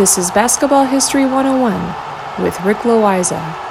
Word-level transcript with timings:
This 0.00 0.16
is 0.16 0.30
Basketball 0.30 0.86
History 0.86 1.26
101 1.26 2.42
with 2.42 2.58
Rick 2.62 2.78
Loiza. 2.78 3.69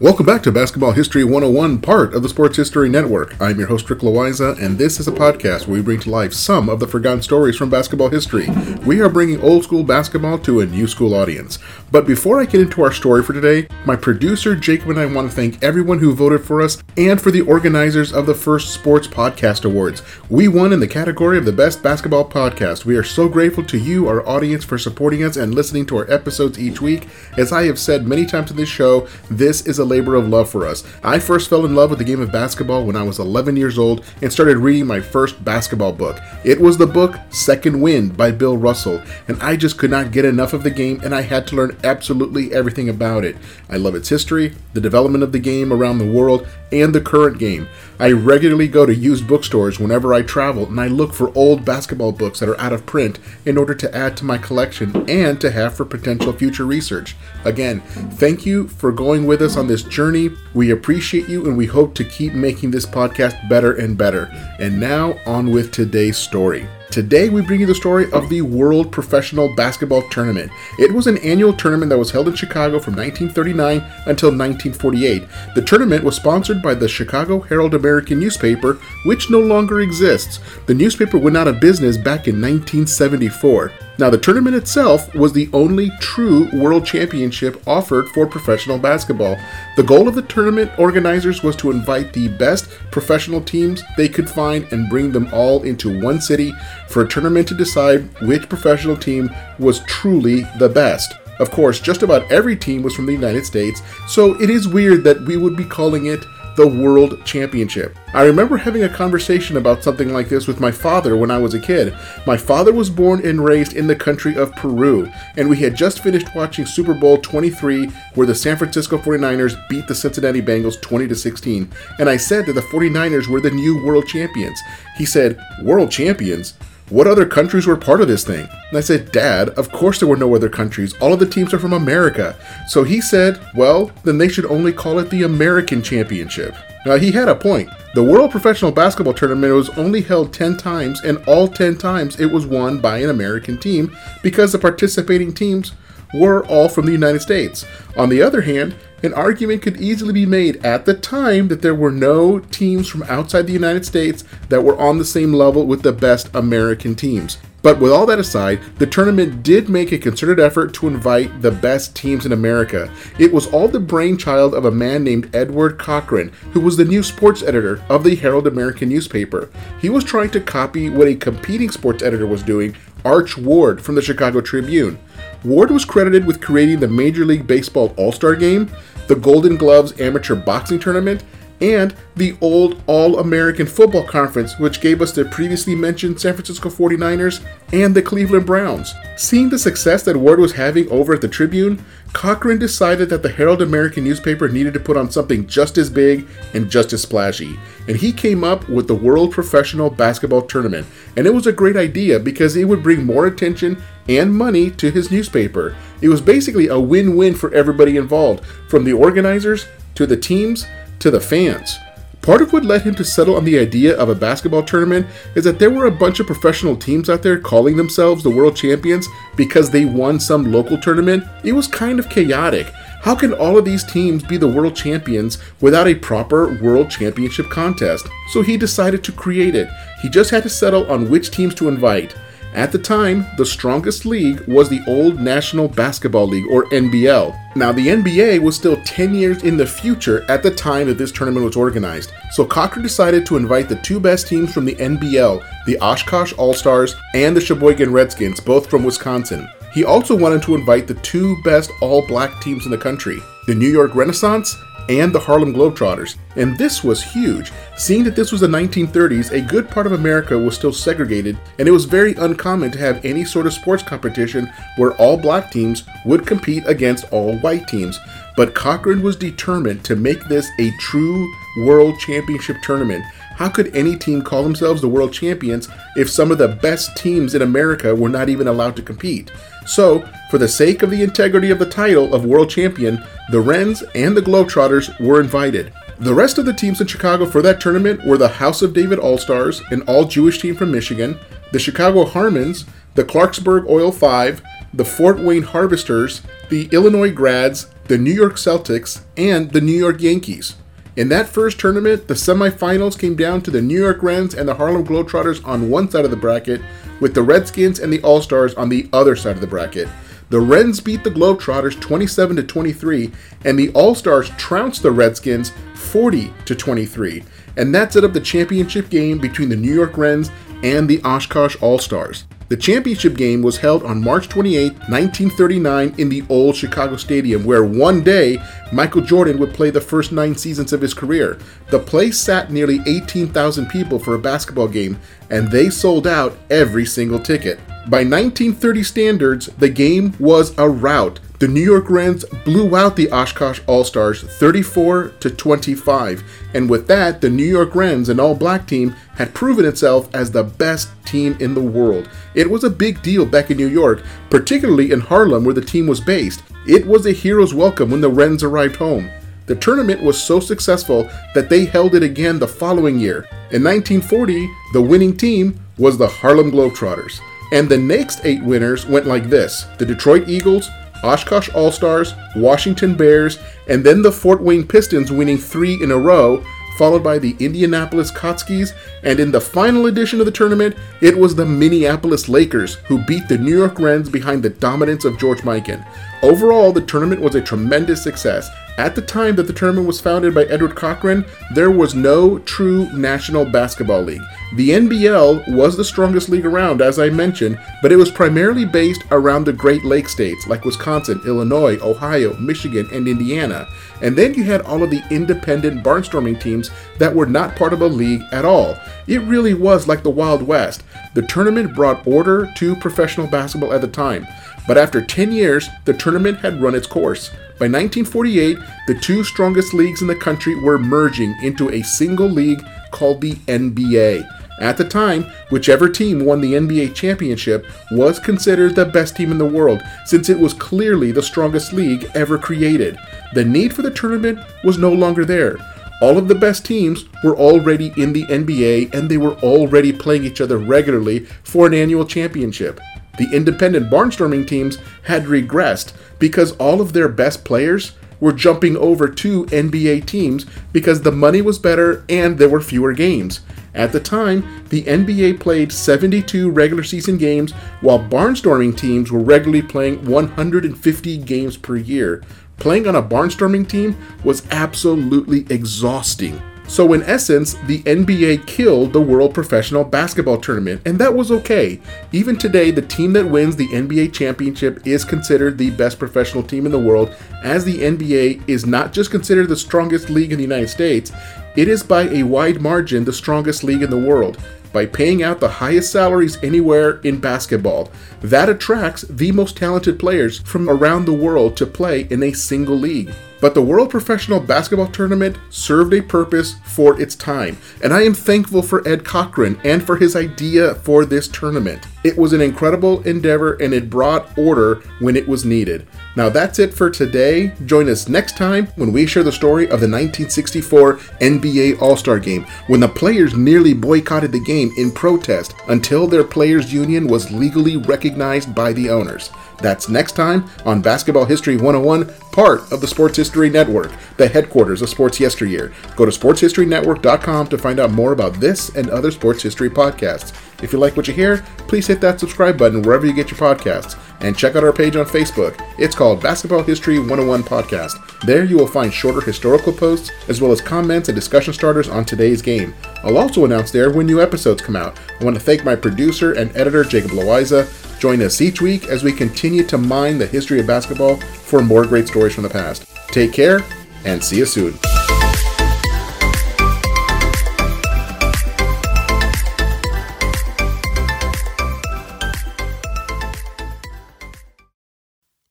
Welcome 0.00 0.24
back 0.24 0.42
to 0.44 0.50
Basketball 0.50 0.92
History 0.92 1.24
101, 1.24 1.82
part 1.82 2.14
of 2.14 2.22
the 2.22 2.30
Sports 2.30 2.56
History 2.56 2.88
Network. 2.88 3.38
I'm 3.38 3.58
your 3.58 3.68
host, 3.68 3.90
Rick 3.90 3.98
Loiza, 3.98 4.58
and 4.58 4.78
this 4.78 4.98
is 4.98 5.06
a 5.06 5.12
podcast 5.12 5.66
where 5.66 5.74
we 5.74 5.82
bring 5.82 6.00
to 6.00 6.08
life 6.08 6.32
some 6.32 6.70
of 6.70 6.80
the 6.80 6.86
forgotten 6.86 7.20
stories 7.20 7.58
from 7.58 7.68
basketball 7.68 8.08
history. 8.08 8.48
We 8.86 9.02
are 9.02 9.10
bringing 9.10 9.42
old 9.42 9.62
school 9.62 9.84
basketball 9.84 10.38
to 10.38 10.60
a 10.60 10.64
new 10.66 10.86
school 10.86 11.12
audience. 11.12 11.58
But 11.90 12.06
before 12.06 12.40
I 12.40 12.46
get 12.46 12.62
into 12.62 12.80
our 12.82 12.92
story 12.92 13.22
for 13.22 13.34
today, 13.34 13.68
my 13.84 13.94
producer, 13.94 14.56
Jacob, 14.56 14.88
and 14.88 14.98
I 14.98 15.04
want 15.04 15.28
to 15.28 15.36
thank 15.36 15.62
everyone 15.62 15.98
who 15.98 16.14
voted 16.14 16.46
for 16.46 16.62
us 16.62 16.82
and 16.96 17.20
for 17.20 17.30
the 17.30 17.42
organizers 17.42 18.10
of 18.10 18.24
the 18.24 18.34
first 18.34 18.72
Sports 18.72 19.06
Podcast 19.06 19.66
Awards. 19.66 20.02
We 20.30 20.48
won 20.48 20.72
in 20.72 20.80
the 20.80 20.88
category 20.88 21.36
of 21.36 21.44
the 21.44 21.52
Best 21.52 21.82
Basketball 21.82 22.26
Podcast. 22.26 22.86
We 22.86 22.96
are 22.96 23.04
so 23.04 23.28
grateful 23.28 23.64
to 23.64 23.76
you, 23.76 24.08
our 24.08 24.26
audience, 24.26 24.64
for 24.64 24.78
supporting 24.78 25.24
us 25.24 25.36
and 25.36 25.54
listening 25.54 25.84
to 25.86 25.98
our 25.98 26.10
episodes 26.10 26.58
each 26.58 26.80
week. 26.80 27.06
As 27.36 27.52
I 27.52 27.64
have 27.64 27.78
said 27.78 28.06
many 28.06 28.24
times 28.24 28.50
in 28.50 28.56
this 28.56 28.70
show, 28.70 29.06
this 29.30 29.66
is 29.66 29.78
a 29.78 29.89
labor 29.90 30.14
of 30.14 30.28
love 30.28 30.48
for 30.48 30.66
us. 30.66 30.84
I 31.04 31.18
first 31.18 31.50
fell 31.50 31.66
in 31.66 31.74
love 31.74 31.90
with 31.90 31.98
the 31.98 32.04
game 32.06 32.22
of 32.22 32.32
basketball 32.32 32.86
when 32.86 32.96
I 32.96 33.02
was 33.02 33.18
11 33.18 33.56
years 33.56 33.78
old 33.78 34.04
and 34.22 34.32
started 34.32 34.56
reading 34.56 34.86
my 34.86 35.00
first 35.00 35.44
basketball 35.44 35.92
book. 35.92 36.18
It 36.44 36.60
was 36.60 36.78
the 36.78 36.86
book 36.86 37.18
Second 37.28 37.80
Wind 37.80 38.16
by 38.16 38.30
Bill 38.30 38.56
Russell, 38.56 39.02
and 39.28 39.40
I 39.42 39.56
just 39.56 39.76
could 39.76 39.90
not 39.90 40.12
get 40.12 40.24
enough 40.24 40.54
of 40.54 40.62
the 40.62 40.70
game 40.70 41.00
and 41.04 41.14
I 41.14 41.22
had 41.22 41.46
to 41.48 41.56
learn 41.56 41.76
absolutely 41.84 42.54
everything 42.54 42.88
about 42.88 43.24
it. 43.24 43.36
I 43.68 43.76
love 43.76 43.94
its 43.94 44.08
history, 44.08 44.54
the 44.72 44.80
development 44.80 45.24
of 45.24 45.32
the 45.32 45.38
game 45.38 45.72
around 45.72 45.98
the 45.98 46.10
world, 46.10 46.46
and 46.72 46.94
the 46.94 47.00
current 47.00 47.38
game. 47.38 47.68
I 47.98 48.12
regularly 48.12 48.68
go 48.68 48.86
to 48.86 48.94
used 48.94 49.26
bookstores 49.26 49.78
whenever 49.78 50.14
I 50.14 50.22
travel 50.22 50.66
and 50.66 50.80
I 50.80 50.86
look 50.86 51.12
for 51.12 51.36
old 51.36 51.64
basketball 51.64 52.12
books 52.12 52.40
that 52.40 52.48
are 52.48 52.60
out 52.60 52.72
of 52.72 52.86
print 52.86 53.18
in 53.44 53.58
order 53.58 53.74
to 53.74 53.94
add 53.94 54.16
to 54.18 54.24
my 54.24 54.38
collection 54.38 55.08
and 55.08 55.40
to 55.40 55.50
have 55.50 55.74
for 55.74 55.84
potential 55.84 56.32
future 56.32 56.64
research. 56.64 57.16
Again, 57.44 57.80
thank 57.80 58.46
you 58.46 58.68
for 58.68 58.92
going 58.92 59.26
with 59.26 59.42
us 59.42 59.56
on 59.56 59.66
this 59.66 59.79
journey. 59.82 60.30
We 60.54 60.70
appreciate 60.70 61.28
you 61.28 61.46
and 61.46 61.56
we 61.56 61.66
hope 61.66 61.94
to 61.96 62.04
keep 62.04 62.32
making 62.32 62.70
this 62.70 62.86
podcast 62.86 63.48
better 63.48 63.72
and 63.74 63.96
better. 63.96 64.24
And 64.58 64.80
now, 64.80 65.18
on 65.26 65.50
with 65.50 65.72
today's 65.72 66.16
story. 66.16 66.66
Today, 66.90 67.28
we 67.28 67.40
bring 67.40 67.60
you 67.60 67.66
the 67.66 67.74
story 67.74 68.10
of 68.10 68.28
the 68.28 68.42
World 68.42 68.90
Professional 68.90 69.54
Basketball 69.54 70.02
Tournament. 70.08 70.50
It 70.76 70.92
was 70.92 71.06
an 71.06 71.18
annual 71.18 71.52
tournament 71.52 71.90
that 71.90 71.98
was 71.98 72.10
held 72.10 72.26
in 72.26 72.34
Chicago 72.34 72.80
from 72.80 72.96
1939 72.96 73.76
until 74.06 74.30
1948. 74.30 75.22
The 75.54 75.62
tournament 75.62 76.02
was 76.02 76.16
sponsored 76.16 76.60
by 76.60 76.74
the 76.74 76.88
Chicago 76.88 77.38
Herald 77.38 77.74
American 77.74 78.18
newspaper, 78.18 78.80
which 79.04 79.30
no 79.30 79.38
longer 79.38 79.82
exists. 79.82 80.40
The 80.66 80.74
newspaper 80.74 81.16
went 81.16 81.36
out 81.36 81.46
of 81.46 81.60
business 81.60 81.96
back 81.96 82.26
in 82.26 82.40
1974. 82.40 83.70
Now, 84.00 84.08
the 84.08 84.16
tournament 84.16 84.56
itself 84.56 85.14
was 85.14 85.34
the 85.34 85.50
only 85.52 85.90
true 86.00 86.48
world 86.54 86.86
championship 86.86 87.62
offered 87.68 88.08
for 88.08 88.26
professional 88.26 88.78
basketball. 88.78 89.36
The 89.76 89.82
goal 89.82 90.08
of 90.08 90.14
the 90.14 90.22
tournament 90.22 90.70
organizers 90.78 91.42
was 91.42 91.54
to 91.56 91.70
invite 91.70 92.14
the 92.14 92.28
best 92.28 92.70
professional 92.90 93.42
teams 93.42 93.82
they 93.98 94.08
could 94.08 94.30
find 94.30 94.64
and 94.72 94.88
bring 94.88 95.12
them 95.12 95.28
all 95.34 95.64
into 95.64 96.00
one 96.02 96.18
city 96.18 96.54
for 96.90 97.02
a 97.02 97.08
tournament 97.08 97.48
to 97.48 97.54
decide 97.54 98.08
which 98.22 98.48
professional 98.48 98.96
team 98.96 99.30
was 99.58 99.80
truly 99.84 100.42
the 100.58 100.68
best. 100.68 101.14
Of 101.38 101.50
course, 101.50 101.80
just 101.80 102.02
about 102.02 102.30
every 102.30 102.56
team 102.56 102.82
was 102.82 102.94
from 102.94 103.06
the 103.06 103.12
United 103.12 103.46
States, 103.46 103.80
so 104.06 104.40
it 104.42 104.50
is 104.50 104.68
weird 104.68 105.04
that 105.04 105.22
we 105.22 105.38
would 105.38 105.56
be 105.56 105.64
calling 105.64 106.06
it 106.06 106.24
the 106.56 106.66
World 106.66 107.24
Championship. 107.24 107.96
I 108.12 108.24
remember 108.24 108.58
having 108.58 108.82
a 108.82 108.88
conversation 108.88 109.56
about 109.56 109.82
something 109.82 110.12
like 110.12 110.28
this 110.28 110.46
with 110.46 110.60
my 110.60 110.70
father 110.70 111.16
when 111.16 111.30
I 111.30 111.38
was 111.38 111.54
a 111.54 111.60
kid. 111.60 111.94
My 112.26 112.36
father 112.36 112.72
was 112.72 112.90
born 112.90 113.24
and 113.24 113.42
raised 113.42 113.74
in 113.74 113.86
the 113.86 113.96
country 113.96 114.34
of 114.36 114.54
Peru, 114.56 115.10
and 115.38 115.48
we 115.48 115.56
had 115.56 115.74
just 115.74 116.00
finished 116.00 116.34
watching 116.34 116.66
Super 116.66 116.92
Bowl 116.92 117.16
23 117.16 117.86
where 118.14 118.26
the 118.26 118.34
San 118.34 118.58
Francisco 118.58 118.98
49ers 118.98 119.56
beat 119.70 119.86
the 119.86 119.94
Cincinnati 119.94 120.42
Bengals 120.42 120.78
20 120.82 121.08
to 121.08 121.14
16, 121.14 121.70
and 121.98 122.10
I 122.10 122.18
said 122.18 122.44
that 122.46 122.54
the 122.54 122.60
49ers 122.60 123.28
were 123.28 123.40
the 123.40 123.50
new 123.50 123.82
world 123.82 124.06
champions. 124.06 124.60
He 124.98 125.06
said, 125.06 125.40
"World 125.62 125.90
champions?" 125.90 126.54
What 126.90 127.06
other 127.06 127.24
countries 127.24 127.68
were 127.68 127.76
part 127.76 128.00
of 128.00 128.08
this 128.08 128.24
thing? 128.24 128.48
And 128.68 128.76
I 128.76 128.80
said, 128.80 129.12
Dad, 129.12 129.50
of 129.50 129.70
course 129.70 130.00
there 130.00 130.08
were 130.08 130.16
no 130.16 130.34
other 130.34 130.48
countries. 130.48 130.92
All 131.00 131.12
of 131.12 131.20
the 131.20 131.26
teams 131.26 131.54
are 131.54 131.58
from 131.60 131.72
America. 131.72 132.34
So 132.66 132.82
he 132.82 133.00
said, 133.00 133.40
Well, 133.54 133.92
then 134.02 134.18
they 134.18 134.28
should 134.28 134.46
only 134.46 134.72
call 134.72 134.98
it 134.98 135.08
the 135.08 135.22
American 135.22 135.84
Championship. 135.84 136.52
Now 136.84 136.96
he 136.96 137.12
had 137.12 137.28
a 137.28 137.34
point. 137.36 137.70
The 137.94 138.02
World 138.02 138.32
Professional 138.32 138.72
Basketball 138.72 139.14
Tournament 139.14 139.54
was 139.54 139.70
only 139.78 140.00
held 140.00 140.32
10 140.32 140.56
times, 140.56 141.00
and 141.02 141.18
all 141.28 141.46
10 141.46 141.78
times 141.78 142.18
it 142.18 142.26
was 142.26 142.44
won 142.44 142.80
by 142.80 142.98
an 142.98 143.10
American 143.10 143.56
team 143.56 143.96
because 144.20 144.50
the 144.50 144.58
participating 144.58 145.32
teams 145.32 145.72
were 146.12 146.44
all 146.46 146.68
from 146.68 146.86
the 146.86 146.92
United 146.92 147.20
States. 147.20 147.64
On 147.96 148.08
the 148.08 148.20
other 148.20 148.40
hand, 148.40 148.74
an 149.02 149.14
argument 149.14 149.62
could 149.62 149.80
easily 149.80 150.12
be 150.12 150.26
made 150.26 150.64
at 150.64 150.84
the 150.84 150.94
time 150.94 151.48
that 151.48 151.62
there 151.62 151.74
were 151.74 151.90
no 151.90 152.38
teams 152.38 152.88
from 152.88 153.02
outside 153.04 153.46
the 153.46 153.52
United 153.52 153.86
States 153.86 154.24
that 154.48 154.62
were 154.62 154.78
on 154.78 154.98
the 154.98 155.04
same 155.04 155.32
level 155.32 155.66
with 155.66 155.82
the 155.82 155.92
best 155.92 156.28
American 156.34 156.94
teams. 156.94 157.38
But 157.62 157.78
with 157.78 157.92
all 157.92 158.06
that 158.06 158.18
aside, 158.18 158.60
the 158.78 158.86
tournament 158.86 159.42
did 159.42 159.68
make 159.68 159.92
a 159.92 159.98
concerted 159.98 160.40
effort 160.40 160.72
to 160.74 160.86
invite 160.86 161.42
the 161.42 161.50
best 161.50 161.94
teams 161.94 162.24
in 162.24 162.32
America. 162.32 162.90
It 163.18 163.32
was 163.32 163.46
all 163.48 163.68
the 163.68 163.80
brainchild 163.80 164.54
of 164.54 164.64
a 164.64 164.70
man 164.70 165.04
named 165.04 165.34
Edward 165.34 165.78
Cochran, 165.78 166.32
who 166.52 166.60
was 166.60 166.76
the 166.76 166.86
new 166.86 167.02
sports 167.02 167.42
editor 167.42 167.82
of 167.90 168.02
the 168.02 168.16
Herald 168.16 168.46
American 168.46 168.88
newspaper. 168.88 169.50
He 169.80 169.90
was 169.90 170.04
trying 170.04 170.30
to 170.30 170.40
copy 170.40 170.88
what 170.88 171.08
a 171.08 171.14
competing 171.14 171.70
sports 171.70 172.02
editor 172.02 172.26
was 172.26 172.42
doing, 172.42 172.76
Arch 173.04 173.36
Ward 173.36 173.82
from 173.82 173.94
the 173.94 174.02
Chicago 174.02 174.40
Tribune. 174.40 174.98
Ward 175.44 175.70
was 175.70 175.84
credited 175.84 176.26
with 176.26 176.40
creating 176.40 176.80
the 176.80 176.88
Major 176.88 177.24
League 177.24 177.46
Baseball 177.46 177.94
All 177.96 178.12
Star 178.12 178.36
Game, 178.36 178.70
the 179.08 179.16
Golden 179.16 179.56
Gloves 179.56 179.98
Amateur 180.00 180.34
Boxing 180.34 180.78
Tournament, 180.78 181.24
and 181.60 181.94
the 182.16 182.36
old 182.40 182.82
All 182.86 183.18
American 183.18 183.66
Football 183.66 184.04
Conference, 184.04 184.58
which 184.58 184.80
gave 184.80 185.02
us 185.02 185.12
the 185.12 185.24
previously 185.26 185.74
mentioned 185.74 186.20
San 186.20 186.34
Francisco 186.34 186.68
49ers 186.68 187.44
and 187.72 187.94
the 187.94 188.02
Cleveland 188.02 188.46
Browns. 188.46 188.94
Seeing 189.16 189.50
the 189.50 189.58
success 189.58 190.02
that 190.04 190.16
Ward 190.16 190.40
was 190.40 190.52
having 190.52 190.88
over 190.90 191.14
at 191.14 191.20
the 191.20 191.28
Tribune, 191.28 191.84
Cochran 192.12 192.58
decided 192.58 193.08
that 193.10 193.22
the 193.22 193.30
Herald 193.30 193.62
American 193.62 194.02
newspaper 194.02 194.48
needed 194.48 194.74
to 194.74 194.80
put 194.80 194.96
on 194.96 195.10
something 195.10 195.46
just 195.46 195.78
as 195.78 195.88
big 195.88 196.26
and 196.54 196.70
just 196.70 196.92
as 196.92 197.02
splashy, 197.02 197.56
and 197.86 197.96
he 197.96 198.12
came 198.12 198.42
up 198.42 198.68
with 198.68 198.88
the 198.88 198.94
World 198.94 199.32
Professional 199.32 199.90
Basketball 199.90 200.42
Tournament. 200.42 200.86
And 201.16 201.26
it 201.26 201.34
was 201.34 201.46
a 201.46 201.52
great 201.52 201.76
idea 201.76 202.18
because 202.18 202.56
it 202.56 202.64
would 202.64 202.82
bring 202.82 203.04
more 203.04 203.26
attention 203.26 203.80
and 204.08 204.34
money 204.34 204.70
to 204.72 204.90
his 204.90 205.10
newspaper. 205.10 205.76
It 206.00 206.08
was 206.08 206.20
basically 206.20 206.66
a 206.66 206.80
win 206.80 207.16
win 207.16 207.34
for 207.34 207.54
everybody 207.54 207.96
involved, 207.96 208.44
from 208.68 208.84
the 208.84 208.92
organizers 208.92 209.66
to 209.94 210.06
the 210.06 210.16
teams 210.16 210.66
to 211.00 211.10
the 211.10 211.20
fans. 211.20 211.78
Part 212.22 212.42
of 212.42 212.52
what 212.52 212.66
led 212.66 212.82
him 212.82 212.94
to 212.96 213.04
settle 213.04 213.36
on 213.36 213.44
the 213.44 213.58
idea 213.58 213.96
of 213.96 214.10
a 214.10 214.14
basketball 214.14 214.62
tournament 214.62 215.06
is 215.34 215.44
that 215.44 215.58
there 215.58 215.70
were 215.70 215.86
a 215.86 215.90
bunch 215.90 216.20
of 216.20 216.26
professional 216.26 216.76
teams 216.76 217.08
out 217.08 217.22
there 217.22 217.40
calling 217.40 217.76
themselves 217.76 218.22
the 218.22 218.30
world 218.30 218.54
champions 218.54 219.08
because 219.36 219.70
they 219.70 219.86
won 219.86 220.20
some 220.20 220.52
local 220.52 220.76
tournament. 220.76 221.24
It 221.44 221.52
was 221.52 221.66
kind 221.66 221.98
of 221.98 222.10
chaotic. 222.10 222.66
How 223.00 223.14
can 223.14 223.32
all 223.32 223.56
of 223.56 223.64
these 223.64 223.84
teams 223.84 224.22
be 224.22 224.36
the 224.36 224.46
world 224.46 224.76
champions 224.76 225.38
without 225.62 225.88
a 225.88 225.94
proper 225.94 226.62
world 226.62 226.90
championship 226.90 227.48
contest? 227.48 228.06
So 228.32 228.42
he 228.42 228.58
decided 228.58 229.02
to 229.04 229.12
create 229.12 229.54
it. 229.54 229.68
He 230.02 230.10
just 230.10 230.30
had 230.30 230.42
to 230.42 230.50
settle 230.50 230.90
on 230.92 231.08
which 231.08 231.30
teams 231.30 231.54
to 231.54 231.68
invite. 231.68 232.14
At 232.54 232.72
the 232.72 232.78
time, 232.78 233.26
the 233.36 233.46
strongest 233.46 234.04
league 234.04 234.40
was 234.48 234.68
the 234.68 234.82
Old 234.88 235.20
National 235.20 235.68
Basketball 235.68 236.26
League, 236.26 236.46
or 236.50 236.64
NBL. 236.66 237.38
Now, 237.54 237.70
the 237.70 237.86
NBA 237.86 238.40
was 238.40 238.56
still 238.56 238.76
10 238.82 239.14
years 239.14 239.44
in 239.44 239.56
the 239.56 239.66
future 239.66 240.24
at 240.28 240.42
the 240.42 240.50
time 240.50 240.88
that 240.88 240.98
this 240.98 241.12
tournament 241.12 241.44
was 241.44 241.56
organized, 241.56 242.12
so 242.32 242.44
Cochran 242.44 242.82
decided 242.82 243.24
to 243.26 243.36
invite 243.36 243.68
the 243.68 243.76
two 243.76 244.00
best 244.00 244.26
teams 244.26 244.52
from 244.52 244.64
the 244.64 244.74
NBL, 244.74 245.44
the 245.66 245.78
Oshkosh 245.78 246.32
All 246.34 246.52
Stars 246.52 246.96
and 247.14 247.36
the 247.36 247.40
Sheboygan 247.40 247.92
Redskins, 247.92 248.40
both 248.40 248.68
from 248.68 248.82
Wisconsin. 248.82 249.48
He 249.72 249.84
also 249.84 250.16
wanted 250.16 250.42
to 250.42 250.56
invite 250.56 250.88
the 250.88 250.94
two 250.94 251.40
best 251.42 251.70
all 251.80 252.04
black 252.06 252.40
teams 252.42 252.64
in 252.64 252.72
the 252.72 252.78
country. 252.78 253.20
the 253.46 253.54
New 253.56 253.68
York 253.68 253.96
Renaissance, 253.96 254.56
and 254.90 255.12
the 255.12 255.20
Harlem 255.20 255.54
Globetrotters. 255.54 256.16
And 256.36 256.58
this 256.58 256.82
was 256.82 257.02
huge. 257.02 257.52
Seeing 257.76 258.02
that 258.04 258.16
this 258.16 258.32
was 258.32 258.40
the 258.40 258.48
1930s, 258.48 259.30
a 259.30 259.40
good 259.40 259.70
part 259.70 259.86
of 259.86 259.92
America 259.92 260.36
was 260.36 260.56
still 260.56 260.72
segregated, 260.72 261.38
and 261.58 261.68
it 261.68 261.72
was 261.72 261.84
very 261.84 262.14
uncommon 262.14 262.70
to 262.72 262.78
have 262.78 263.04
any 263.04 263.24
sort 263.24 263.46
of 263.46 263.52
sports 263.52 263.82
competition 263.82 264.52
where 264.76 264.94
all 264.94 265.16
black 265.16 265.50
teams 265.50 265.84
would 266.04 266.26
compete 266.26 266.64
against 266.66 267.10
all 267.12 267.36
white 267.38 267.68
teams. 267.68 267.98
But 268.36 268.54
Cochran 268.54 269.02
was 269.02 269.16
determined 269.16 269.84
to 269.84 269.96
make 269.96 270.24
this 270.24 270.48
a 270.58 270.70
true 270.78 271.32
world 271.56 271.98
championship 271.98 272.60
tournament. 272.62 273.04
How 273.36 273.48
could 273.48 273.74
any 273.74 273.96
team 273.96 274.22
call 274.22 274.42
themselves 274.42 274.80
the 274.80 274.88
world 274.88 275.12
champions 275.12 275.68
if 275.96 276.10
some 276.10 276.30
of 276.30 276.38
the 276.38 276.48
best 276.48 276.96
teams 276.96 277.34
in 277.34 277.42
America 277.42 277.94
were 277.94 278.08
not 278.08 278.28
even 278.28 278.48
allowed 278.48 278.76
to 278.76 278.82
compete? 278.82 279.30
So, 279.66 280.06
for 280.30 280.38
the 280.38 280.48
sake 280.48 280.82
of 280.82 280.90
the 280.90 281.02
integrity 281.02 281.50
of 281.50 281.58
the 281.58 281.66
title 281.66 282.14
of 282.14 282.24
world 282.24 282.50
champion, 282.50 283.02
the 283.30 283.40
Rens 283.40 283.82
and 283.94 284.16
the 284.16 284.22
Globetrotters 284.22 284.98
were 285.00 285.20
invited. 285.20 285.72
The 285.98 286.14
rest 286.14 286.38
of 286.38 286.46
the 286.46 286.52
teams 286.52 286.80
in 286.80 286.86
Chicago 286.86 287.26
for 287.26 287.42
that 287.42 287.60
tournament 287.60 288.04
were 288.06 288.18
the 288.18 288.28
House 288.28 288.62
of 288.62 288.72
David 288.72 288.98
All 288.98 289.18
Stars, 289.18 289.60
an 289.70 289.82
all 289.82 290.04
Jewish 290.04 290.40
team 290.40 290.56
from 290.56 290.72
Michigan, 290.72 291.18
the 291.52 291.58
Chicago 291.58 292.04
Harmons, 292.04 292.64
the 292.94 293.04
Clarksburg 293.04 293.68
Oil 293.68 293.92
5, 293.92 294.42
the 294.72 294.84
Fort 294.84 295.18
Wayne 295.18 295.42
Harvesters, 295.42 296.22
the 296.48 296.68
Illinois 296.72 297.10
Grads, 297.10 297.66
the 297.84 297.98
New 297.98 298.12
York 298.12 298.34
Celtics, 298.34 299.02
and 299.16 299.50
the 299.50 299.60
New 299.60 299.76
York 299.76 300.00
Yankees. 300.00 300.56
In 300.96 301.08
that 301.10 301.28
first 301.28 301.60
tournament, 301.60 302.08
the 302.08 302.14
semifinals 302.14 302.98
came 302.98 303.14
down 303.14 303.42
to 303.42 303.50
the 303.50 303.62
New 303.62 303.78
York 303.80 304.02
Rens 304.02 304.34
and 304.34 304.48
the 304.48 304.54
Harlem 304.54 304.84
Globetrotters 304.84 305.46
on 305.46 305.70
one 305.70 305.88
side 305.88 306.04
of 306.04 306.10
the 306.10 306.16
bracket, 306.16 306.60
with 307.00 307.14
the 307.14 307.22
Redskins 307.22 307.78
and 307.78 307.92
the 307.92 308.02
All 308.02 308.20
Stars 308.20 308.54
on 308.54 308.68
the 308.68 308.88
other 308.92 309.14
side 309.14 309.36
of 309.36 309.40
the 309.40 309.46
bracket. 309.46 309.88
The 310.30 310.40
Rens 310.40 310.80
beat 310.80 311.04
the 311.04 311.10
Globetrotters 311.10 311.80
27 311.80 312.36
to 312.36 312.42
23, 312.42 313.12
and 313.44 313.56
the 313.56 313.70
All 313.70 313.94
Stars 313.94 314.30
trounced 314.30 314.82
the 314.82 314.90
Redskins 314.90 315.52
40 315.74 316.32
to 316.44 316.54
23. 316.56 317.22
And 317.56 317.74
that 317.74 317.92
set 317.92 318.04
up 318.04 318.12
the 318.12 318.20
championship 318.20 318.90
game 318.90 319.18
between 319.18 319.48
the 319.48 319.56
New 319.56 319.72
York 319.72 319.96
Rens 319.96 320.30
and 320.62 320.88
the 320.88 321.00
Oshkosh 321.02 321.56
All 321.62 321.78
Stars. 321.78 322.24
The 322.50 322.56
championship 322.56 323.14
game 323.14 323.42
was 323.42 323.58
held 323.58 323.84
on 323.84 324.02
March 324.02 324.28
28, 324.28 324.72
1939, 324.72 325.94
in 325.98 326.08
the 326.08 326.24
old 326.28 326.56
Chicago 326.56 326.96
Stadium, 326.96 327.44
where 327.44 327.62
one 327.62 328.02
day 328.02 328.42
Michael 328.72 329.02
Jordan 329.02 329.38
would 329.38 329.54
play 329.54 329.70
the 329.70 329.80
first 329.80 330.10
nine 330.10 330.34
seasons 330.34 330.72
of 330.72 330.80
his 330.80 330.92
career. 330.92 331.38
The 331.68 331.78
place 331.78 332.18
sat 332.18 332.50
nearly 332.50 332.80
18,000 332.86 333.68
people 333.68 334.00
for 334.00 334.16
a 334.16 334.18
basketball 334.18 334.66
game, 334.66 334.98
and 335.30 335.48
they 335.48 335.70
sold 335.70 336.08
out 336.08 336.36
every 336.50 336.86
single 336.86 337.20
ticket. 337.20 337.60
By 337.86 338.02
1930 338.02 338.82
standards, 338.82 339.46
the 339.58 339.68
game 339.68 340.16
was 340.18 340.52
a 340.58 340.68
rout. 340.68 341.20
The 341.40 341.48
New 341.48 341.62
York 341.62 341.88
Rens 341.88 342.26
blew 342.44 342.76
out 342.76 342.96
the 342.96 343.10
Oshkosh 343.10 343.60
All 343.66 343.82
Stars 343.82 344.22
34 344.22 345.14
to 345.20 345.30
25, 345.30 346.22
and 346.52 346.68
with 346.68 346.86
that, 346.88 347.22
the 347.22 347.30
New 347.30 347.46
York 347.46 347.74
Rens, 347.74 348.10
an 348.10 348.20
all 348.20 348.34
black 348.34 348.66
team, 348.66 348.90
had 349.14 349.32
proven 349.32 349.64
itself 349.64 350.14
as 350.14 350.30
the 350.30 350.44
best 350.44 350.90
team 351.06 351.38
in 351.40 351.54
the 351.54 351.62
world. 351.62 352.10
It 352.34 352.50
was 352.50 352.62
a 352.62 352.68
big 352.68 353.00
deal 353.00 353.24
back 353.24 353.50
in 353.50 353.56
New 353.56 353.68
York, 353.68 354.02
particularly 354.28 354.92
in 354.92 355.00
Harlem 355.00 355.46
where 355.46 355.54
the 355.54 355.62
team 355.62 355.86
was 355.86 355.98
based. 355.98 356.42
It 356.68 356.86
was 356.86 357.06
a 357.06 357.12
hero's 357.12 357.54
welcome 357.54 357.90
when 357.90 358.02
the 358.02 358.10
Rens 358.10 358.42
arrived 358.42 358.76
home. 358.76 359.08
The 359.46 359.56
tournament 359.56 360.02
was 360.02 360.22
so 360.22 360.40
successful 360.40 361.08
that 361.34 361.48
they 361.48 361.64
held 361.64 361.94
it 361.94 362.02
again 362.02 362.38
the 362.38 362.46
following 362.46 362.98
year. 362.98 363.26
In 363.50 363.64
1940, 363.64 364.46
the 364.74 364.82
winning 364.82 365.16
team 365.16 365.58
was 365.78 365.96
the 365.96 366.06
Harlem 366.06 366.52
Globetrotters. 366.52 367.18
And 367.52 367.68
the 367.68 367.78
next 367.78 368.20
eight 368.24 368.42
winners 368.42 368.86
went 368.86 369.06
like 369.06 369.30
this 369.30 369.64
the 369.78 369.86
Detroit 369.86 370.28
Eagles, 370.28 370.68
Oshkosh 371.02 371.48
All 371.54 371.72
Stars, 371.72 372.14
Washington 372.36 372.94
Bears, 372.94 373.38
and 373.68 373.84
then 373.84 374.02
the 374.02 374.12
Fort 374.12 374.40
Wayne 374.40 374.66
Pistons 374.66 375.10
winning 375.10 375.38
three 375.38 375.82
in 375.82 375.90
a 375.90 375.96
row, 375.96 376.44
followed 376.76 377.02
by 377.02 377.18
the 377.18 377.36
Indianapolis 377.38 378.10
Kautskys, 378.10 378.72
and 379.02 379.20
in 379.20 379.30
the 379.30 379.40
final 379.40 379.86
edition 379.86 380.18
of 380.18 380.26
the 380.26 380.32
tournament, 380.32 380.76
it 381.02 381.16
was 381.16 381.34
the 381.34 381.44
Minneapolis 381.44 382.28
Lakers 382.28 382.76
who 382.86 383.04
beat 383.04 383.28
the 383.28 383.36
New 383.38 383.56
York 383.56 383.78
Rens 383.78 384.08
behind 384.08 384.42
the 384.42 384.50
dominance 384.50 385.04
of 385.04 385.18
George 385.18 385.40
Mikan. 385.40 385.86
Overall, 386.22 386.72
the 386.72 386.80
tournament 386.80 387.20
was 387.20 387.34
a 387.34 387.40
tremendous 387.40 388.02
success. 388.02 388.48
At 388.80 388.94
the 388.94 389.02
time 389.02 389.36
that 389.36 389.42
the 389.42 389.52
tournament 389.52 389.86
was 389.86 390.00
founded 390.00 390.34
by 390.34 390.44
Edward 390.44 390.74
Cochran, 390.74 391.26
there 391.52 391.70
was 391.70 391.94
no 391.94 392.38
true 392.38 392.90
National 392.96 393.44
Basketball 393.44 394.00
League. 394.00 394.22
The 394.54 394.70
NBL 394.70 395.54
was 395.54 395.76
the 395.76 395.84
strongest 395.84 396.30
league 396.30 396.46
around, 396.46 396.80
as 396.80 396.98
I 396.98 397.10
mentioned, 397.10 397.60
but 397.82 397.92
it 397.92 397.96
was 397.96 398.10
primarily 398.10 398.64
based 398.64 399.02
around 399.10 399.44
the 399.44 399.52
Great 399.52 399.84
Lake 399.84 400.08
states 400.08 400.46
like 400.46 400.64
Wisconsin, 400.64 401.20
Illinois, 401.26 401.76
Ohio, 401.82 402.34
Michigan, 402.38 402.88
and 402.90 403.06
Indiana. 403.06 403.68
And 404.00 404.16
then 404.16 404.32
you 404.32 404.44
had 404.44 404.62
all 404.62 404.82
of 404.82 404.88
the 404.88 405.02
independent 405.10 405.84
barnstorming 405.84 406.40
teams 406.40 406.70
that 406.96 407.14
were 407.14 407.26
not 407.26 407.56
part 407.56 407.74
of 407.74 407.82
a 407.82 407.86
league 407.86 408.22
at 408.32 408.46
all. 408.46 408.78
It 409.06 409.20
really 409.24 409.52
was 409.52 409.88
like 409.88 410.02
the 410.02 410.08
Wild 410.08 410.40
West. 410.40 410.84
The 411.12 411.26
tournament 411.26 411.74
brought 411.74 412.06
order 412.06 412.50
to 412.56 412.76
professional 412.76 413.26
basketball 413.26 413.74
at 413.74 413.82
the 413.82 413.88
time. 413.88 414.26
But 414.66 414.78
after 414.78 415.04
10 415.04 415.32
years, 415.32 415.68
the 415.84 415.92
tournament 415.92 416.38
had 416.38 416.62
run 416.62 416.74
its 416.74 416.86
course. 416.86 417.30
By 417.60 417.66
1948, 417.66 418.56
the 418.86 418.94
two 418.94 419.22
strongest 419.22 419.74
leagues 419.74 420.00
in 420.00 420.08
the 420.08 420.16
country 420.16 420.54
were 420.54 420.78
merging 420.78 421.36
into 421.42 421.68
a 421.68 421.82
single 421.82 422.26
league 422.26 422.64
called 422.90 423.20
the 423.20 423.34
NBA. 423.48 424.26
At 424.62 424.78
the 424.78 424.88
time, 424.88 425.26
whichever 425.50 425.90
team 425.90 426.24
won 426.24 426.40
the 426.40 426.54
NBA 426.54 426.94
championship 426.94 427.66
was 427.90 428.18
considered 428.18 428.74
the 428.74 428.86
best 428.86 429.14
team 429.14 429.30
in 429.30 429.36
the 429.36 429.44
world, 429.44 429.82
since 430.06 430.30
it 430.30 430.38
was 430.38 430.54
clearly 430.54 431.12
the 431.12 431.22
strongest 431.22 431.74
league 431.74 432.10
ever 432.14 432.38
created. 432.38 432.96
The 433.34 433.44
need 433.44 433.74
for 433.74 433.82
the 433.82 433.90
tournament 433.90 434.38
was 434.64 434.78
no 434.78 434.90
longer 434.90 435.26
there. 435.26 435.58
All 436.00 436.16
of 436.16 436.28
the 436.28 436.34
best 436.34 436.64
teams 436.64 437.04
were 437.22 437.36
already 437.36 437.92
in 437.98 438.14
the 438.14 438.24
NBA 438.24 438.94
and 438.94 439.10
they 439.10 439.18
were 439.18 439.34
already 439.40 439.92
playing 439.92 440.24
each 440.24 440.40
other 440.40 440.56
regularly 440.56 441.26
for 441.44 441.66
an 441.66 441.74
annual 441.74 442.06
championship. 442.06 442.80
The 443.20 443.36
independent 443.36 443.90
barnstorming 443.90 444.46
teams 444.46 444.78
had 445.02 445.24
regressed 445.24 445.92
because 446.18 446.52
all 446.52 446.80
of 446.80 446.94
their 446.94 447.06
best 447.06 447.44
players 447.44 447.92
were 448.18 448.32
jumping 448.32 448.78
over 448.78 449.08
to 449.08 449.44
NBA 449.44 450.06
teams 450.06 450.46
because 450.72 451.02
the 451.02 451.12
money 451.12 451.42
was 451.42 451.58
better 451.58 452.02
and 452.08 452.38
there 452.38 452.48
were 452.48 452.62
fewer 452.62 452.94
games. 452.94 453.40
At 453.74 453.92
the 453.92 454.00
time, 454.00 454.64
the 454.70 454.84
NBA 454.84 455.38
played 455.38 455.70
72 455.70 456.50
regular 456.50 456.82
season 456.82 457.18
games, 457.18 457.52
while 457.82 457.98
barnstorming 457.98 458.74
teams 458.74 459.12
were 459.12 459.20
regularly 459.20 459.60
playing 459.60 460.02
150 460.06 461.18
games 461.18 461.58
per 461.58 461.76
year. 461.76 462.22
Playing 462.56 462.88
on 462.88 462.96
a 462.96 463.02
barnstorming 463.02 463.68
team 463.68 463.98
was 464.24 464.46
absolutely 464.50 465.44
exhausting. 465.54 466.40
So, 466.70 466.92
in 466.92 467.02
essence, 467.02 467.54
the 467.66 467.82
NBA 467.82 468.46
killed 468.46 468.92
the 468.92 469.00
World 469.00 469.34
Professional 469.34 469.82
Basketball 469.82 470.40
Tournament, 470.40 470.80
and 470.84 471.00
that 471.00 471.12
was 471.12 471.32
okay. 471.32 471.80
Even 472.12 472.38
today, 472.38 472.70
the 472.70 472.80
team 472.80 473.12
that 473.14 473.28
wins 473.28 473.56
the 473.56 473.66
NBA 473.66 474.12
championship 474.12 474.86
is 474.86 475.04
considered 475.04 475.58
the 475.58 475.70
best 475.70 475.98
professional 475.98 476.44
team 476.44 476.66
in 476.66 476.72
the 476.72 476.78
world, 476.78 477.12
as 477.42 477.64
the 477.64 477.78
NBA 477.78 478.48
is 478.48 478.66
not 478.66 478.92
just 478.92 479.10
considered 479.10 479.48
the 479.48 479.56
strongest 479.56 480.10
league 480.10 480.30
in 480.30 480.38
the 480.38 480.44
United 480.44 480.68
States, 480.68 481.10
it 481.56 481.66
is 481.66 481.82
by 481.82 482.02
a 482.02 482.22
wide 482.22 482.60
margin 482.60 483.04
the 483.04 483.12
strongest 483.12 483.64
league 483.64 483.82
in 483.82 483.90
the 483.90 483.98
world 483.98 484.38
by 484.72 484.86
paying 484.86 485.24
out 485.24 485.40
the 485.40 485.48
highest 485.48 485.90
salaries 485.90 486.38
anywhere 486.40 487.00
in 487.00 487.18
basketball. 487.18 487.90
That 488.20 488.48
attracts 488.48 489.02
the 489.02 489.32
most 489.32 489.56
talented 489.56 489.98
players 489.98 490.38
from 490.38 490.70
around 490.70 491.06
the 491.06 491.12
world 491.12 491.56
to 491.56 491.66
play 491.66 492.02
in 492.10 492.22
a 492.22 492.32
single 492.32 492.76
league. 492.76 493.12
But 493.40 493.54
the 493.54 493.62
World 493.62 493.90
Professional 493.90 494.40
Basketball 494.40 494.88
Tournament 494.88 495.38
served 495.48 495.94
a 495.94 496.02
purpose 496.02 496.56
for 496.64 497.00
its 497.00 497.16
time, 497.16 497.56
and 497.82 497.92
I 497.92 498.02
am 498.02 498.14
thankful 498.14 498.62
for 498.62 498.86
Ed 498.86 499.04
Cochran 499.04 499.58
and 499.64 499.82
for 499.82 499.96
his 499.96 500.14
idea 500.14 500.74
for 500.74 501.04
this 501.04 501.26
tournament. 501.28 501.86
It 502.02 502.16
was 502.16 502.32
an 502.32 502.40
incredible 502.40 503.02
endeavor 503.02 503.54
and 503.54 503.74
it 503.74 503.90
brought 503.90 504.36
order 504.38 504.76
when 505.00 505.16
it 505.16 505.28
was 505.28 505.44
needed. 505.44 505.86
Now 506.16 506.30
that's 506.30 506.58
it 506.58 506.72
for 506.72 506.88
today. 506.88 507.54
Join 507.66 507.88
us 507.88 508.08
next 508.08 508.36
time 508.36 508.66
when 508.76 508.92
we 508.92 509.06
share 509.06 509.22
the 509.22 509.32
story 509.32 509.64
of 509.64 509.80
the 509.80 509.88
1964 509.88 510.96
NBA 511.20 511.80
All 511.80 511.96
Star 511.96 512.18
Game, 512.18 512.46
when 512.68 512.80
the 512.80 512.88
players 512.88 513.34
nearly 513.34 513.74
boycotted 513.74 514.32
the 514.32 514.40
game 514.40 514.70
in 514.78 514.90
protest 514.90 515.54
until 515.68 516.06
their 516.06 516.24
players' 516.24 516.72
union 516.72 517.06
was 517.06 517.30
legally 517.30 517.76
recognized 517.76 518.54
by 518.54 518.72
the 518.72 518.88
owners. 518.88 519.30
That's 519.60 519.88
next 519.88 520.12
time 520.12 520.48
on 520.64 520.82
Basketball 520.82 521.24
History 521.24 521.56
101, 521.56 522.12
part 522.32 522.70
of 522.72 522.80
the 522.80 522.86
Sports 522.86 523.16
History 523.16 523.50
Network, 523.50 523.92
the 524.16 524.28
headquarters 524.28 524.82
of 524.82 524.88
Sports 524.88 525.20
Yesteryear. 525.20 525.72
Go 525.96 526.04
to 526.04 526.10
sportshistorynetwork.com 526.10 527.48
to 527.48 527.58
find 527.58 527.78
out 527.78 527.90
more 527.92 528.12
about 528.12 528.34
this 528.34 528.74
and 528.74 528.88
other 528.90 529.10
sports 529.10 529.42
history 529.42 529.70
podcasts. 529.70 530.32
If 530.62 530.72
you 530.72 530.78
like 530.78 530.96
what 530.96 531.08
you 531.08 531.14
hear, 531.14 531.44
please 531.68 531.86
hit 531.86 532.00
that 532.00 532.20
subscribe 532.20 532.58
button 532.58 532.82
wherever 532.82 533.06
you 533.06 533.12
get 533.12 533.30
your 533.30 533.38
podcasts. 533.38 533.98
And 534.20 534.36
check 534.36 534.56
out 534.56 534.64
our 534.64 534.72
page 534.72 534.96
on 534.96 535.06
Facebook. 535.06 535.58
It's 535.78 535.94
called 535.94 536.22
Basketball 536.22 536.62
History 536.62 536.98
101 536.98 537.42
Podcast. 537.42 538.20
There 538.20 538.44
you 538.44 538.58
will 538.58 538.66
find 538.66 538.92
shorter 538.92 539.20
historical 539.20 539.72
posts 539.72 540.10
as 540.28 540.40
well 540.40 540.52
as 540.52 540.60
comments 540.60 541.08
and 541.08 541.16
discussion 541.16 541.54
starters 541.54 541.88
on 541.88 542.04
today's 542.04 542.42
game. 542.42 542.74
I'll 543.02 543.18
also 543.18 543.44
announce 543.44 543.70
there 543.70 543.90
when 543.90 544.06
new 544.06 544.20
episodes 544.20 544.62
come 544.62 544.76
out. 544.76 544.98
I 545.20 545.24
want 545.24 545.36
to 545.36 545.42
thank 545.42 545.64
my 545.64 545.74
producer 545.74 546.34
and 546.34 546.54
editor, 546.56 546.84
Jacob 546.84 547.12
Loiza. 547.12 547.68
Join 547.98 548.22
us 548.22 548.40
each 548.40 548.60
week 548.60 548.88
as 548.88 549.02
we 549.02 549.12
continue 549.12 549.64
to 549.64 549.78
mine 549.78 550.18
the 550.18 550.26
history 550.26 550.60
of 550.60 550.66
basketball 550.66 551.16
for 551.16 551.62
more 551.62 551.86
great 551.86 552.08
stories 552.08 552.34
from 552.34 552.44
the 552.44 552.50
past. 552.50 552.86
Take 553.08 553.32
care, 553.32 553.60
and 554.04 554.22
see 554.22 554.38
you 554.38 554.46
soon. 554.46 554.89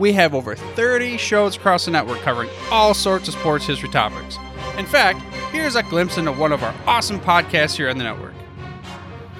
we 0.00 0.14
have 0.14 0.34
over 0.34 0.56
30 0.56 1.18
shows 1.18 1.56
across 1.56 1.84
the 1.84 1.90
network 1.90 2.18
covering 2.20 2.48
all 2.70 2.94
sorts 2.94 3.28
of 3.28 3.34
sports 3.34 3.66
history 3.66 3.90
topics. 3.90 4.38
In 4.78 4.86
fact, 4.86 5.20
here's 5.52 5.76
a 5.76 5.82
glimpse 5.82 6.16
into 6.16 6.32
one 6.32 6.52
of 6.52 6.64
our 6.64 6.74
awesome 6.86 7.20
podcasts 7.20 7.76
here 7.76 7.90
on 7.90 7.98
the 7.98 8.04
network. 8.04 8.32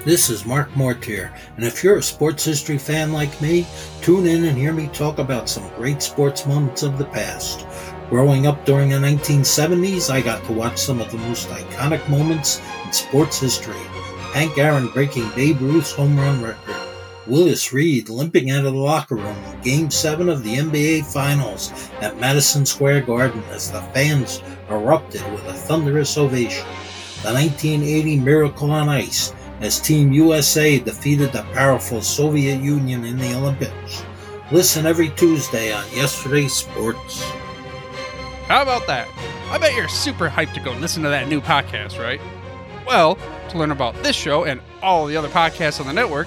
This 0.04 0.28
is 0.28 0.44
Mark 0.44 0.74
Mortier, 0.76 1.32
and 1.56 1.64
if 1.64 1.82
you're 1.82 1.96
a 1.96 2.02
sports 2.02 2.44
history 2.44 2.76
fan 2.76 3.12
like 3.12 3.40
me, 3.40 3.66
tune 4.02 4.26
in 4.26 4.44
and 4.44 4.56
hear 4.56 4.72
me 4.74 4.88
talk 4.88 5.18
about 5.18 5.48
some 5.48 5.66
great 5.76 6.02
sports 6.02 6.46
moments 6.46 6.82
of 6.82 6.98
the 6.98 7.06
past. 7.06 7.66
Growing 8.10 8.46
up 8.46 8.64
during 8.66 8.90
the 8.90 8.96
1970s, 8.96 10.10
I 10.10 10.20
got 10.20 10.44
to 10.44 10.52
watch 10.52 10.78
some 10.78 11.00
of 11.00 11.10
the 11.10 11.18
most 11.18 11.48
iconic 11.48 12.06
moments 12.10 12.60
in 12.84 12.92
sports 12.92 13.40
history. 13.40 13.80
Hank 14.32 14.58
Aaron 14.58 14.88
breaking 14.88 15.30
Babe 15.34 15.60
Ruth's 15.60 15.92
home 15.92 16.18
run 16.18 16.42
record, 16.42 16.79
Willis 17.30 17.72
Reed 17.72 18.08
limping 18.08 18.50
out 18.50 18.64
of 18.64 18.72
the 18.72 18.78
locker 18.78 19.14
room 19.14 19.36
in 19.44 19.60
Game 19.60 19.90
7 19.90 20.28
of 20.28 20.42
the 20.42 20.56
NBA 20.56 21.06
Finals 21.06 21.72
at 22.00 22.18
Madison 22.18 22.66
Square 22.66 23.02
Garden 23.02 23.40
as 23.50 23.70
the 23.70 23.80
fans 23.94 24.42
erupted 24.68 25.22
with 25.32 25.44
a 25.46 25.52
thunderous 25.52 26.18
ovation, 26.18 26.66
the 27.22 27.32
1980 27.32 28.18
Miracle 28.18 28.72
on 28.72 28.88
Ice, 28.88 29.32
as 29.60 29.78
Team 29.78 30.12
USA 30.12 30.80
defeated 30.80 31.30
the 31.30 31.44
powerful 31.54 32.02
Soviet 32.02 32.60
Union 32.60 33.04
in 33.04 33.16
the 33.16 33.32
Olympics. 33.36 34.02
Listen 34.50 34.84
every 34.84 35.10
Tuesday 35.10 35.72
on 35.72 35.84
Yesterday's 35.92 36.52
Sports. 36.52 37.22
How 38.48 38.62
about 38.62 38.88
that? 38.88 39.06
I 39.52 39.58
bet 39.58 39.76
you're 39.76 39.88
super 39.88 40.28
hyped 40.28 40.54
to 40.54 40.60
go 40.60 40.72
listen 40.72 41.04
to 41.04 41.08
that 41.10 41.28
new 41.28 41.40
podcast, 41.40 42.00
right? 42.00 42.20
Well, 42.84 43.16
to 43.50 43.58
learn 43.58 43.70
about 43.70 43.94
this 44.02 44.16
show 44.16 44.46
and 44.46 44.60
all 44.82 45.06
the 45.06 45.16
other 45.16 45.28
podcasts 45.28 45.78
on 45.78 45.86
the 45.86 45.92
network, 45.92 46.26